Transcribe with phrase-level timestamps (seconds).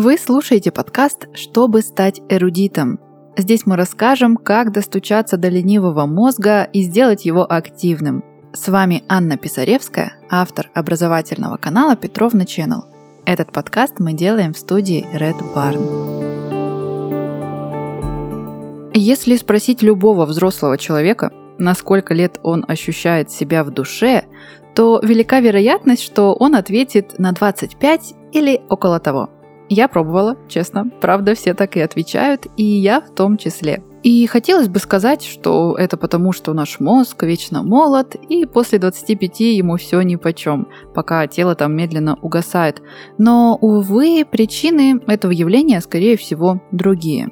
[0.00, 3.00] Вы слушаете подкаст «Чтобы стать эрудитом».
[3.36, 8.22] Здесь мы расскажем, как достучаться до ленивого мозга и сделать его активным.
[8.52, 12.82] С вами Анна Писаревская, автор образовательного канала Петровна Channel.
[13.26, 15.80] Этот подкаст мы делаем в студии Red Barn.
[18.94, 24.26] Если спросить любого взрослого человека, на сколько лет он ощущает себя в душе,
[24.76, 29.30] то велика вероятность, что он ответит на 25 или около того–
[29.68, 30.90] я пробовала, честно.
[31.00, 33.82] Правда, все так и отвечают, и я в том числе.
[34.02, 39.40] И хотелось бы сказать, что это потому, что наш мозг вечно молод, и после 25
[39.40, 42.80] ему все ни по чем, пока тело там медленно угасает.
[43.18, 47.28] Но, увы, причины этого явления, скорее всего, другие.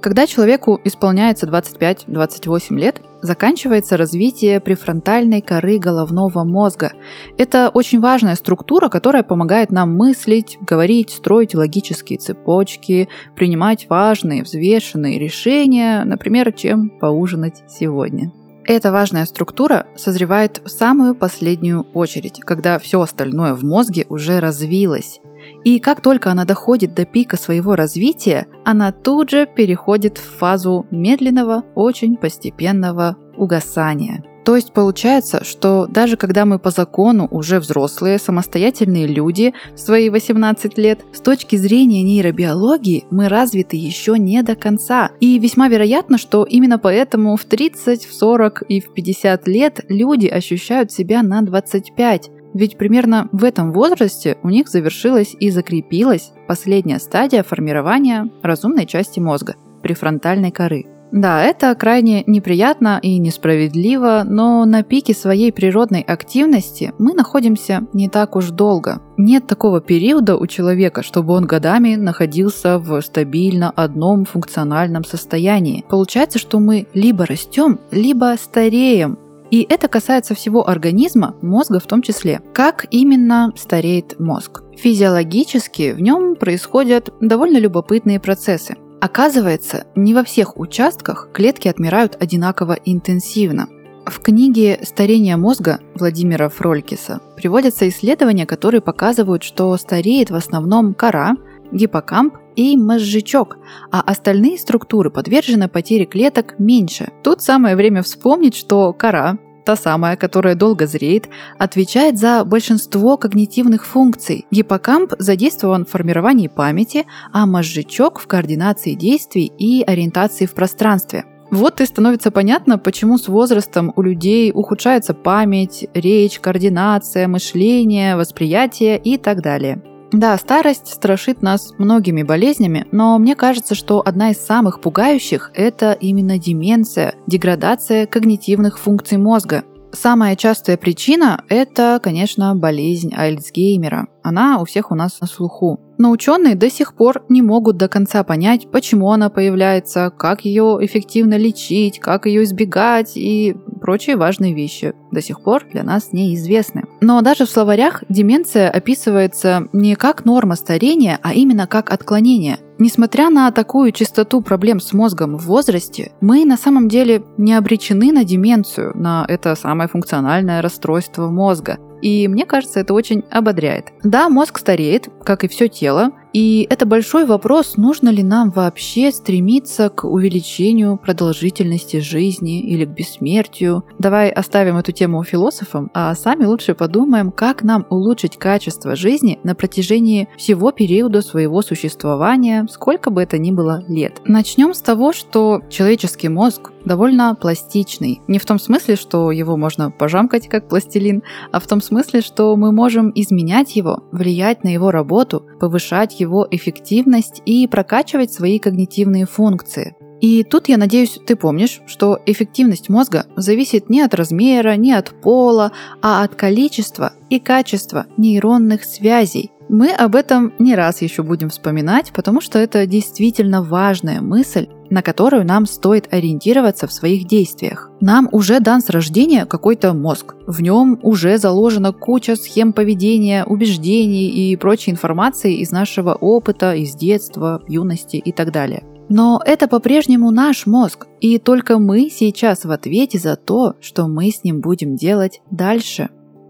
[0.00, 6.92] Когда человеку исполняется 25-28 лет, заканчивается развитие префронтальной коры головного мозга.
[7.38, 15.18] Это очень важная структура, которая помогает нам мыслить, говорить, строить логические цепочки, принимать важные, взвешенные
[15.18, 18.32] решения, например, чем поужинать сегодня.
[18.66, 25.20] Эта важная структура созревает в самую последнюю очередь, когда все остальное в мозге уже развилось.
[25.64, 30.86] И как только она доходит до пика своего развития, она тут же переходит в фазу
[30.90, 34.24] медленного, очень постепенного угасания.
[34.44, 40.08] То есть получается, что даже когда мы по закону уже взрослые, самостоятельные люди в свои
[40.08, 45.10] 18 лет, с точки зрения нейробиологии мы развиты еще не до конца.
[45.20, 50.26] И весьма вероятно, что именно поэтому в 30, в 40 и в 50 лет люди
[50.26, 52.30] ощущают себя на 25.
[52.54, 59.20] Ведь примерно в этом возрасте у них завершилась и закрепилась последняя стадия формирования разумной части
[59.20, 60.86] мозга– префронтальной коры.
[61.12, 68.08] Да, это крайне неприятно и несправедливо, но на пике своей природной активности мы находимся не
[68.08, 69.00] так уж долго.
[69.16, 75.84] Нет такого периода у человека, чтобы он годами находился в стабильно одном функциональном состоянии.
[75.88, 79.18] Получается, что мы либо растем, либо стареем,
[79.50, 82.40] и это касается всего организма, мозга в том числе.
[82.52, 84.62] Как именно стареет мозг?
[84.76, 88.76] Физиологически в нем происходят довольно любопытные процессы.
[89.00, 93.68] Оказывается, не во всех участках клетки отмирают одинаково интенсивно.
[94.06, 101.34] В книге «Старение мозга» Владимира Фролькиса приводятся исследования, которые показывают, что стареет в основном кора,
[101.72, 103.58] гиппокамп и мозжечок,
[103.90, 107.08] а остальные структуры подвержены потере клеток меньше.
[107.22, 111.28] Тут самое время вспомнить, что кора, та самая, которая долго зреет,
[111.58, 114.46] отвечает за большинство когнитивных функций.
[114.50, 121.24] Гиппокамп задействован в формировании памяти, а мозжечок в координации действий и ориентации в пространстве.
[121.50, 128.98] Вот и становится понятно, почему с возрастом у людей ухудшается память, речь, координация, мышление, восприятие
[128.98, 129.82] и так далее.
[130.12, 135.92] Да, старость страшит нас многими болезнями, но мне кажется, что одна из самых пугающих– это
[135.92, 139.64] именно деменция, деградация когнитивных функций мозга.
[139.92, 144.08] Самая частая причина– это, конечно, болезнь Альцгеймера.
[144.22, 145.80] Она у всех у нас на слуху.
[145.98, 150.78] Но ученые до сих пор не могут до конца понять, почему она появляется, как ее
[150.80, 156.84] эффективно лечить, как ее избегать и прочие важные вещи до сих пор для нас неизвестны.
[157.00, 162.58] Но даже в словарях деменция описывается не как норма старения, а именно как отклонение.
[162.78, 168.10] Несмотря на такую частоту проблем с мозгом в возрасте, мы на самом деле не обречены
[168.10, 171.78] на деменцию, на это самое функциональное расстройство мозга.
[172.02, 173.92] И мне кажется, это очень ободряет.
[174.02, 179.10] Да, мозг стареет, как и все тело, и это большой вопрос, нужно ли нам вообще
[179.10, 183.84] стремиться к увеличению продолжительности жизни или к бессмертию.
[183.98, 189.54] Давай оставим эту тему философам, а сами лучше подумаем, как нам улучшить качество жизни на
[189.54, 194.20] протяжении всего периода своего существования, сколько бы это ни было лет.
[194.24, 198.20] Начнем с того, что человеческий мозг довольно пластичный.
[198.26, 201.22] Не в том смысле, что его можно пожамкать как пластилин,
[201.52, 206.46] а в том смысле, что мы можем изменять его, влиять на его работу, повышать его
[206.50, 209.94] эффективность и прокачивать свои когнитивные функции.
[210.20, 215.08] И тут, я надеюсь, ты помнишь, что эффективность мозга зависит не от размера, не от
[215.22, 215.72] пола,
[216.02, 222.10] а от количества и качества нейронных связей, мы об этом не раз еще будем вспоминать,
[222.12, 227.88] потому что это действительно важная мысль, на которую нам стоит ориентироваться в своих действиях.
[228.00, 230.34] Нам уже дан с рождения какой-то мозг.
[230.48, 236.96] В нем уже заложена куча схем поведения, убеждений и прочей информации из нашего опыта, из
[236.96, 238.82] детства, юности и так далее.
[239.08, 244.30] Но это по-прежнему наш мозг, и только мы сейчас в ответе за то, что мы
[244.30, 246.08] с ним будем делать дальше.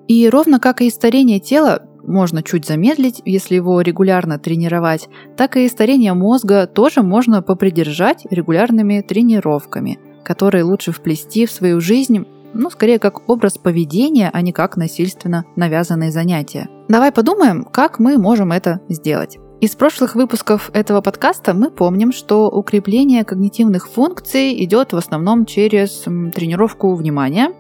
[0.08, 5.69] И ровно как и старение тела, можно чуть замедлить, если его регулярно тренировать, так и
[5.69, 12.99] старение мозга тоже можно попридержать регулярными тренировками, которые лучше вплести в свою жизнь ну, скорее
[12.99, 16.69] как образ поведения, а не как насильственно навязанные занятия.
[16.88, 19.38] Давай подумаем, как мы можем это сделать.
[19.61, 25.91] Из прошлых выпусков этого подкаста мы помним, что укрепление когнитивных функций идет в основном через
[26.35, 27.53] тренировку внимания,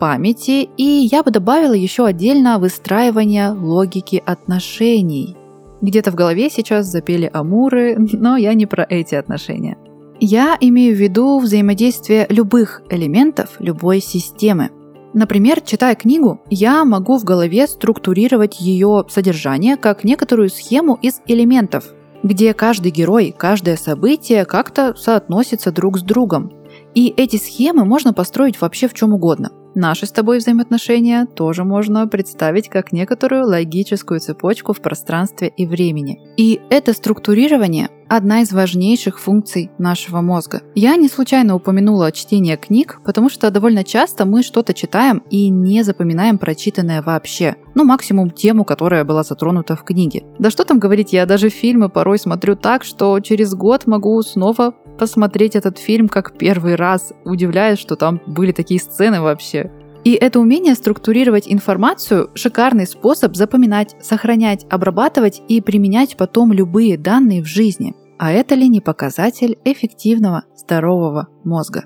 [0.00, 5.36] памяти, и я бы добавила еще отдельно выстраивание логики отношений.
[5.80, 9.78] Где-то в голове сейчас запели амуры, но я не про эти отношения.
[10.18, 14.70] Я имею в виду взаимодействие любых элементов любой системы.
[15.14, 21.84] Например, читая книгу, я могу в голове структурировать ее содержание как некоторую схему из элементов,
[22.22, 26.52] где каждый герой, каждое событие как-то соотносится друг с другом.
[26.94, 29.50] И эти схемы можно построить вообще в чем угодно.
[29.74, 36.18] Наши с тобой взаимоотношения тоже можно представить как некоторую логическую цепочку в пространстве и времени.
[36.36, 40.62] И это структурирование– одна из важнейших функций нашего мозга.
[40.74, 45.84] Я не случайно упомянула чтение книг, потому что довольно часто мы что-то читаем и не
[45.84, 47.54] запоминаем прочитанное вообще.
[47.74, 50.24] Ну, максимум тему, которая была затронута в книге.
[50.40, 54.74] Да что там говорить, я даже фильмы порой смотрю так, что через год могу снова
[54.98, 59.70] посмотреть этот фильм как первый раз, удивляясь, что там были такие сцены вообще.
[60.02, 67.42] И это умение структурировать информацию– шикарный способ запоминать, сохранять, обрабатывать и применять потом любые данные
[67.42, 67.94] в жизни.
[68.22, 71.84] А это ли не показатель эффективного здорового мозга?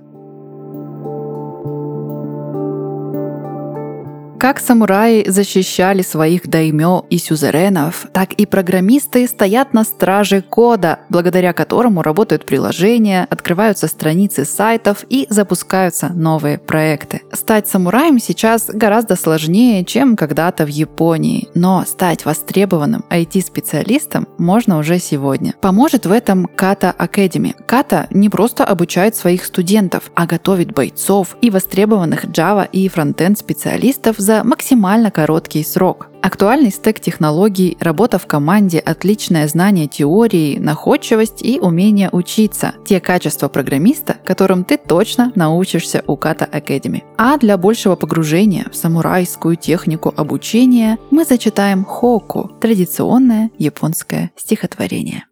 [4.44, 11.55] Как самураи защищали своих даймё и сюзеренов, так и программисты стоят на страже кода, благодаря
[11.55, 17.23] которому работают приложения, открываются страницы сайтов и запускаются новые проекты.
[17.32, 24.99] Стать самураем сейчас гораздо сложнее, чем когда-то в Японии, но стать востребованным IT-специалистом можно уже
[24.99, 25.55] сегодня.
[25.62, 27.55] Поможет в этом Kata Academy.
[27.67, 34.17] Kata не просто обучает своих студентов, а готовит бойцов и востребованных Java и фронтенд специалистов
[34.19, 36.09] за за максимально короткий срок.
[36.21, 43.49] Актуальный стек технологий, работа в команде, отличное знание теории, находчивость и умение учиться– те качества
[43.49, 47.03] программиста, которым ты точно научишься у Kata Academy.
[47.17, 55.27] А для большего погружения в самурайскую технику обучения мы зачитаем хоку– традиционное японское стихотворение.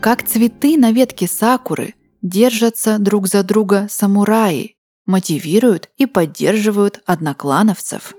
[0.00, 1.94] Как цветы на ветке сакуры–
[2.24, 4.76] держатся друг за друга самураи,
[5.06, 8.14] мотивируют и поддерживают одноклановцев.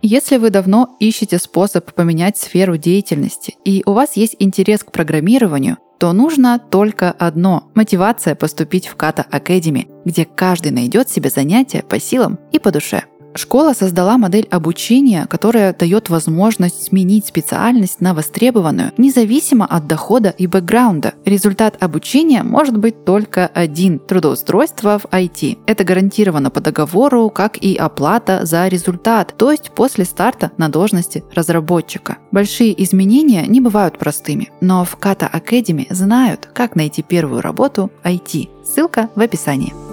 [0.00, 5.78] Если вы давно ищете способ поменять сферу деятельности и у вас есть интерес к программированию,
[5.98, 11.98] то нужно только одно– мотивация поступить в Kata Academy, где каждый найдет себе занятие по
[11.98, 13.04] силам и по душе–
[13.36, 20.46] Школа создала модель обучения, которая дает возможность сменить специальность на востребованную, независимо от дохода и
[20.46, 21.14] бэкграунда.
[21.24, 25.58] Результат обучения может быть только один– трудоустройство в IT.
[25.66, 31.24] Это гарантировано по договору, как и оплата за результат, то есть после старта на должности
[31.34, 32.18] разработчика.
[32.30, 38.48] Большие изменения не бывают простыми, но в Kata Academy знают, как найти первую работу IT.
[38.64, 39.83] Ссылка в описании.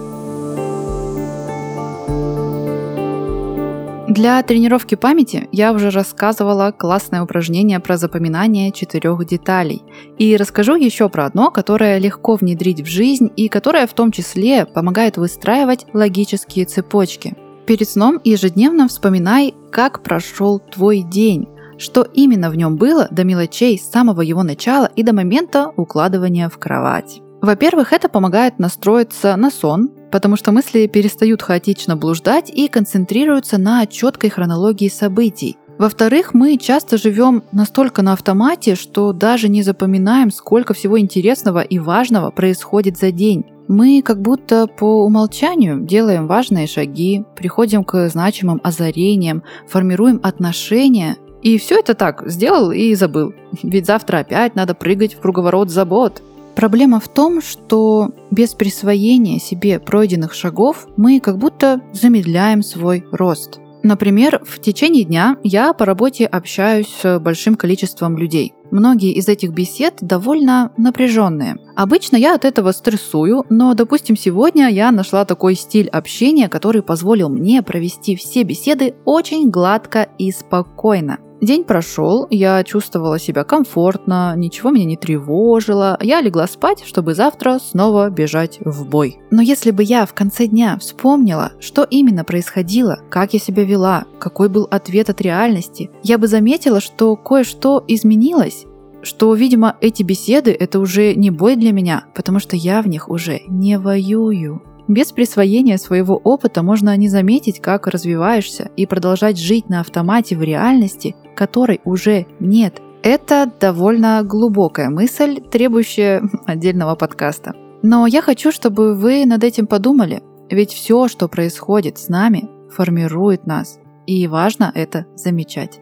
[4.12, 9.82] Для тренировки памяти я уже рассказывала классное упражнение про запоминание четырех деталей.
[10.18, 14.66] И расскажу еще про одно, которое легко внедрить в жизнь и которое в том числе
[14.66, 17.34] помогает выстраивать логические цепочки.
[17.66, 23.78] Перед сном ежедневно вспоминай, как прошел твой день, что именно в нем было до мелочей
[23.78, 27.21] с самого его начала и до момента укладывания в кровать.
[27.42, 33.84] Во-первых, это помогает настроиться на сон, потому что мысли перестают хаотично блуждать и концентрируются на
[33.86, 35.56] четкой хронологии событий.
[35.76, 41.80] Во-вторых, мы часто живем настолько на автомате, что даже не запоминаем, сколько всего интересного и
[41.80, 43.44] важного происходит за день.
[43.66, 51.58] Мы как будто по умолчанию делаем важные шаги, приходим к значимым озарениям, формируем отношения, и
[51.58, 53.34] все это так, сделал и забыл.
[53.64, 56.22] Ведь завтра опять надо прыгать в круговорот забот.
[56.54, 63.58] Проблема в том, что без присвоения себе пройденных шагов мы как будто замедляем свой рост.
[63.82, 68.54] Например, в течение дня я по работе общаюсь с большим количеством людей.
[68.70, 71.56] Многие из этих бесед довольно напряженные.
[71.74, 77.28] Обычно я от этого стрессую, но, допустим, сегодня я нашла такой стиль общения, который позволил
[77.28, 81.18] мне провести все беседы очень гладко и спокойно.
[81.42, 85.98] День прошел, я чувствовала себя комфортно, ничего меня не тревожило.
[86.00, 89.18] Я легла спать, чтобы завтра снова бежать в бой.
[89.32, 94.04] Но если бы я в конце дня вспомнила, что именно происходило, как я себя вела,
[94.20, 98.66] какой был ответ от реальности, я бы заметила, что кое-что изменилось,
[99.02, 103.08] что, видимо, эти беседы– это уже не бой для меня, потому что я в них
[103.08, 104.62] уже не воюю.
[104.92, 110.42] Без присвоения своего опыта можно не заметить, как развиваешься и продолжать жить на автомате в
[110.42, 112.82] реальности, которой уже нет.
[113.02, 117.54] Это довольно глубокая мысль, требующая отдельного подкаста.
[117.82, 123.46] Но я хочу, чтобы вы над этим подумали, ведь все, что происходит с нами, формирует
[123.46, 125.80] нас, и важно это замечать.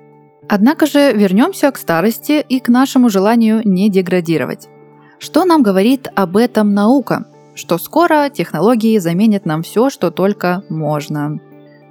[0.49, 4.69] Однако же вернемся к старости и к нашему желанию не деградировать.
[5.19, 7.27] Что нам говорит об этом наука?
[7.61, 11.39] Что скоро технологии заменят нам все, что только можно.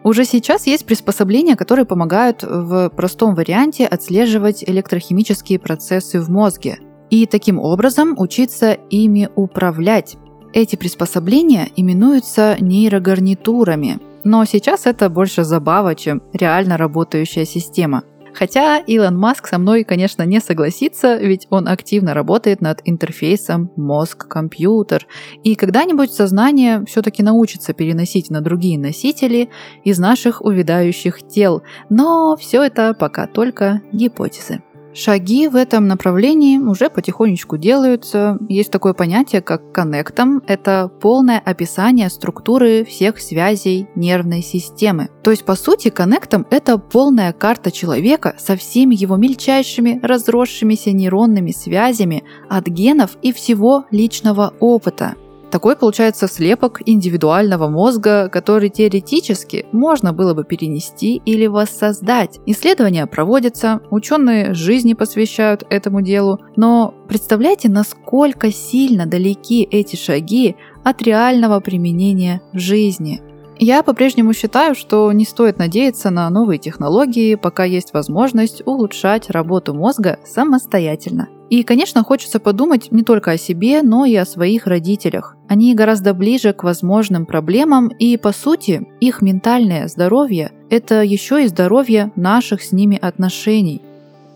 [0.03, 6.79] Уже сейчас есть приспособления, которые помогают в простом варианте отслеживать электрохимические процессы в мозге
[7.11, 10.17] и таким образом учиться ими управлять.
[10.53, 18.01] Эти приспособления именуются нейрогарнитурами, но сейчас это больше забава, чем реально работающая система–
[18.33, 25.07] Хотя Илон Маск со мной, конечно, не согласится, ведь он активно работает над интерфейсом мозг-компьютер.
[25.43, 29.50] И когда-нибудь сознание все-таки научится переносить на другие носители
[29.83, 31.63] из наших увядающих тел.
[31.89, 34.62] Но все это пока только гипотезы.
[34.99, 38.37] Шаги в этом направлении уже потихонечку делаются.
[38.49, 40.43] Есть такое понятие, как коннектом.
[40.45, 45.07] Это полное описание структуры всех связей нервной системы.
[45.23, 51.51] То есть, по сути, коннектом– это полная карта человека со всеми его мельчайшими разросшимися нейронными
[51.51, 55.15] связями от генов и всего личного опыта.
[55.51, 62.39] Такой получается слепок индивидуального мозга, который теоретически можно было бы перенести или воссоздать.
[62.45, 71.01] Исследования проводятся, ученые жизни посвящают этому делу, но представляете, насколько сильно далеки эти шаги от
[71.01, 73.21] реального применения в жизни.
[73.61, 79.73] Я по-прежнему считаю, что не стоит надеяться на новые технологии, пока есть возможность улучшать работу
[79.73, 81.27] мозга самостоятельно.
[81.49, 85.35] И, конечно, хочется подумать не только о себе, но и о своих родителях.
[85.49, 91.47] Они гораздо ближе к возможным проблемам, и, по сути, их ментальное здоровье– это еще и
[91.47, 93.81] здоровье наших с ними отношений.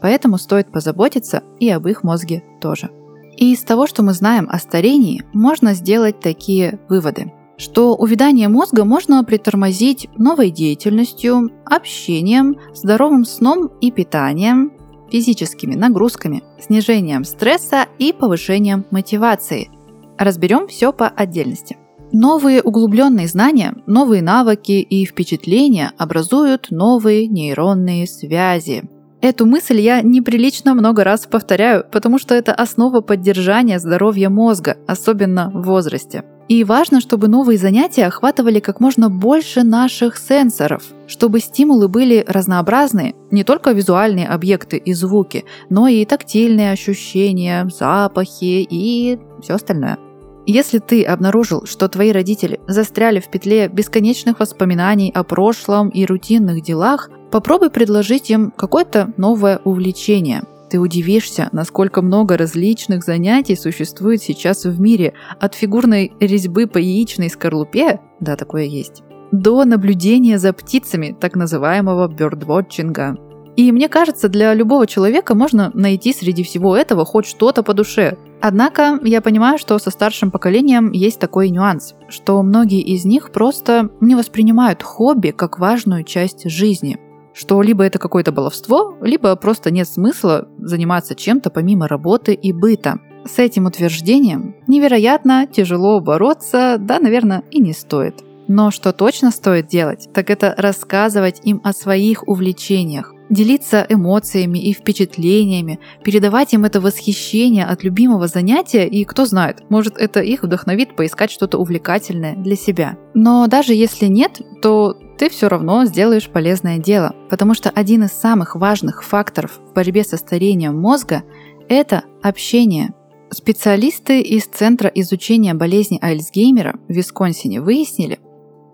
[0.01, 2.89] Поэтому стоит позаботиться и об их мозге тоже.
[3.37, 8.85] И из того, что мы знаем о старении, можно сделать такие выводы– что увядание мозга
[8.85, 14.73] можно притормозить новой деятельностью, общением, здоровым сном и питанием,
[15.11, 19.69] физическими нагрузками, снижением стресса и повышением мотивации.
[20.17, 21.77] Разберем все по отдельности.
[22.11, 28.83] Новые углубленные знания, новые навыки и впечатления образуют новые нейронные связи.
[29.21, 35.49] Эту мысль я неприлично много раз повторяю, потому что это основа поддержания здоровья мозга, особенно
[35.49, 36.23] в возрасте.
[36.49, 43.15] И важно, чтобы новые занятия охватывали как можно больше наших сенсоров, чтобы стимулы были разнообразные,
[43.31, 49.97] не только визуальные объекты и звуки, но и тактильные ощущения, запахи и все остальное.
[50.45, 56.61] Если ты обнаружил, что твои родители застряли в петле бесконечных воспоминаний о прошлом и рутинных
[56.61, 64.65] делах, попробуй предложить им какое-то новое увлечение– ты удивишься, насколько много различных занятий существует сейчас
[64.65, 71.15] в мире, от фигурной резьбы по яичной скорлупе, да, такое есть, до наблюдения за птицами,
[71.21, 73.17] так называемого бёрдвотчинга.
[73.55, 78.17] И мне кажется, для любого человека можно найти среди всего этого хоть что-то по душе.
[78.41, 83.91] Однако я понимаю, что со старшим поколением есть такой нюанс, что многие из них просто
[84.01, 86.97] не воспринимают хобби как важную часть жизни
[87.33, 92.99] что либо это какое-то баловство, либо просто нет смысла заниматься чем-то помимо работы и быта.
[93.25, 98.23] С этим утверждением невероятно тяжело бороться, да, наверное, и не стоит.
[98.47, 104.73] Но что точно стоит делать, так это рассказывать им о своих увлечениях, делиться эмоциями и
[104.73, 110.95] впечатлениями, передавать им это восхищение от любимого занятия, и кто знает, может это их вдохновит
[110.95, 112.97] поискать что-то увлекательное для себя.
[113.13, 118.11] Но даже если нет, то ты все равно сделаешь полезное дело, потому что один из
[118.11, 121.23] самых важных факторов в борьбе со старением мозга–
[121.69, 122.93] это общение.
[123.31, 128.19] Специалисты из Центра изучения болезни Альцгеймера в Висконсине выяснили,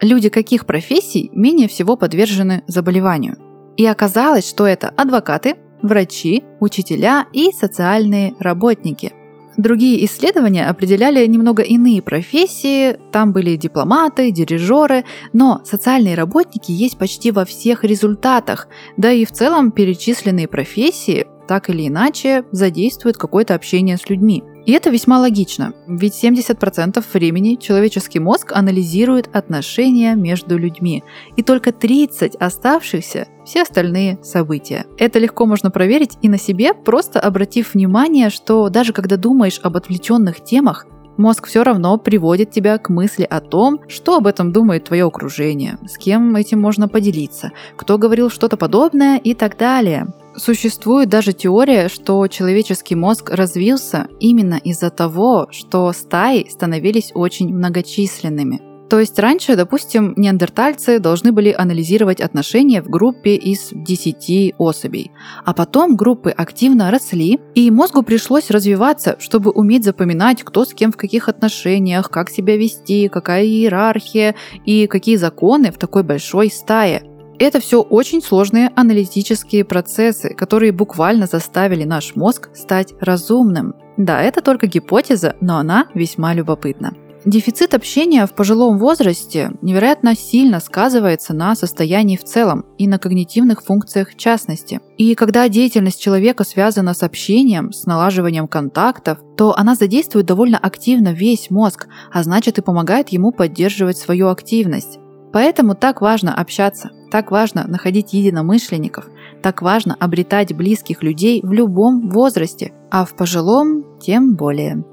[0.01, 3.37] люди каких профессий менее всего подвержены заболеванию.
[3.77, 9.13] И оказалось, что это адвокаты, врачи, учителя и социальные работники.
[9.59, 17.31] Другие исследования определяли немного иные профессии, там были дипломаты, дирижеры, но социальные работники есть почти
[17.31, 23.97] во всех результатах, да и в целом перечисленные профессии так или иначе задействуют какое-то общение
[23.97, 24.43] с людьми.
[24.69, 31.03] И это весьма логично, ведь 70% времени человеческий мозг анализирует отношения между людьми,
[31.35, 34.85] и только 30 оставшихся– все остальные события.
[34.99, 39.75] Это легко можно проверить и на себе, просто обратив внимание, что даже когда думаешь об
[39.75, 40.85] отвлеченных темах,
[41.19, 45.77] мозг все равно приводит тебя к мысли о том, что об этом думает твое окружение,
[45.87, 50.07] с кем этим можно поделиться, кто говорил что-то подобное и так далее.
[50.35, 58.68] Существует даже теория, что человеческий мозг развился именно из-за того, что стаи становились очень многочисленными.
[58.89, 65.11] То есть раньше, допустим, неандертальцы должны были анализировать отношения в группе из 10 особей.
[65.45, 70.91] А потом группы активно росли, и мозгу пришлось развиваться, чтобы уметь запоминать, кто с кем
[70.91, 77.03] в каких отношениях, как себя вести, какая иерархия и какие законы в такой большой стае.
[77.37, 83.75] Это все очень сложные аналитические процессы, которые буквально заставили наш мозг стать разумным.
[83.97, 86.93] Да, это только гипотеза, но она весьма любопытна.
[87.25, 93.61] Дефицит общения в пожилом возрасте невероятно сильно сказывается на состоянии в целом и на когнитивных
[93.61, 94.79] функциях в частности.
[94.97, 101.09] И когда деятельность человека связана с общением, с налаживанием контактов, то она задействует довольно активно
[101.09, 104.97] весь мозг, а значит и помогает ему поддерживать свою активность.
[105.33, 109.07] Поэтому так важно общаться, так важно находить единомышленников,
[109.43, 114.83] так важно обретать близких людей в любом возрасте, а в пожилом тем более.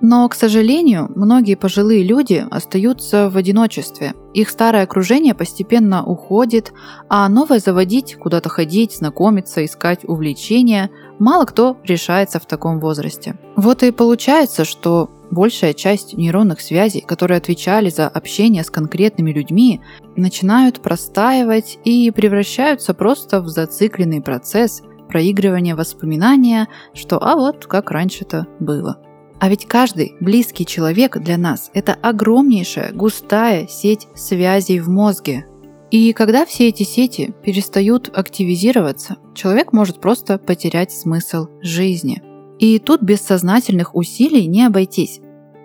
[0.00, 4.14] Но, к сожалению, многие пожилые люди остаются в одиночестве.
[4.32, 6.72] Их старое окружение постепенно уходит,
[7.08, 13.38] а новое заводить, куда-то ходить, знакомиться, искать увлечения мало кто решается в таком возрасте.
[13.56, 19.80] Вот и получается, что большая часть нейронных связей, которые отвечали за общение с конкретными людьми,
[20.16, 28.46] начинают простаивать и превращаются просто в зацикленный процесс проигрывания воспоминания, что «а вот как раньше-то
[28.60, 28.98] было».
[29.40, 35.46] А ведь каждый близкий человек для нас– это огромнейшая густая сеть связей в мозге.
[35.90, 42.22] И когда все эти сети перестают активизироваться, человек может просто потерять смысл жизни.
[42.58, 45.20] И тут без сознательных усилий не обойтись.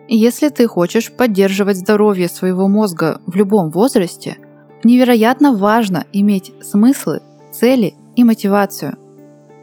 [0.08, 4.38] Если ты хочешь поддерживать здоровье своего мозга в любом возрасте,
[4.86, 8.98] невероятно важно иметь смыслы, цели и мотивацию–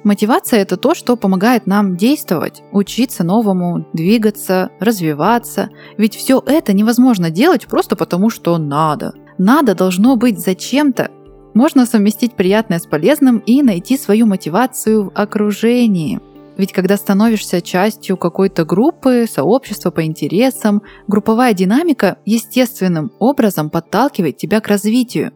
[0.04, 5.70] Мотивация– это то, что помогает нам действовать, учиться новому, двигаться, развиваться.
[5.96, 9.14] Ведь все это невозможно делать просто потому, что надо.
[9.38, 11.10] Надо должно быть зачем-то.
[11.54, 16.20] Можно совместить приятное с полезным и найти свою мотивацию в окружении.
[16.56, 24.60] Ведь когда становишься частью какой-то группы, сообщества по интересам, групповая динамика естественным образом подталкивает тебя
[24.60, 25.32] к развитию.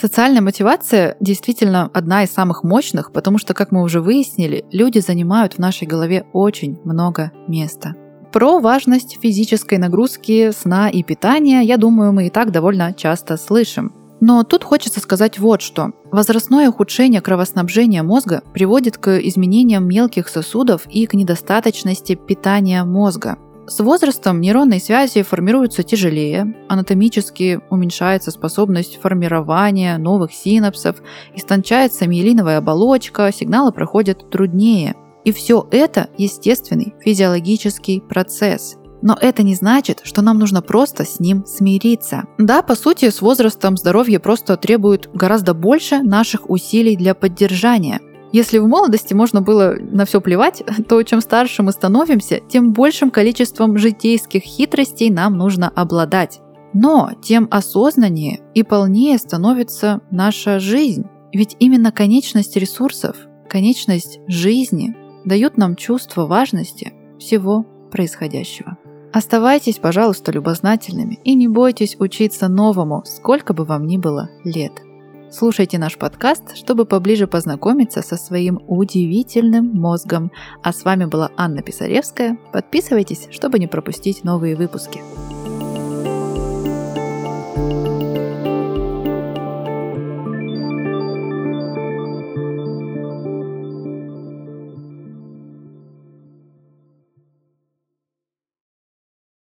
[0.00, 5.54] Социальная мотивация действительно одна из самых мощных, потому что, как мы уже выяснили, люди занимают
[5.54, 7.96] в нашей голове очень много места.
[8.32, 13.92] Про важность физической нагрузки, сна и питания, я думаю, мы и так довольно часто слышим.
[14.20, 15.90] Но тут хочется сказать вот что.
[16.12, 23.36] Возрастное ухудшение кровоснабжения мозга приводит к изменениям мелких сосудов и к недостаточности питания мозга.
[23.68, 31.02] С возрастом нейронные связи формируются тяжелее, анатомически уменьшается способность формирования новых синапсов,
[31.34, 34.94] истончается миелиновая оболочка, сигналы проходят труднее.
[35.26, 38.78] И все это естественный физиологический процесс.
[39.02, 42.24] Но это не значит, что нам нужно просто с ним смириться.
[42.38, 48.00] Да, по сути, с возрастом здоровье просто требует гораздо больше наших усилий для поддержания.
[48.32, 53.10] Если в молодости можно было на все плевать, то чем старше мы становимся, тем большим
[53.10, 56.40] количеством житейских хитростей нам нужно обладать.
[56.74, 61.06] Но тем осознаннее и полнее становится наша жизнь.
[61.32, 63.16] Ведь именно конечность ресурсов,
[63.48, 68.76] конечность жизни дают нам чувство важности всего происходящего.
[69.12, 74.72] Оставайтесь, пожалуйста, любознательными и не бойтесь учиться новому, сколько бы вам ни было лет.
[75.30, 80.32] Слушайте наш подкаст, чтобы поближе познакомиться со своим удивительным мозгом.
[80.62, 82.38] А с вами была Анна Писаревская.
[82.52, 85.00] Подписывайтесь, чтобы не пропустить новые выпуски.